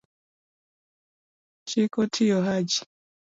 [1.67, 2.81] chik otiyo Haji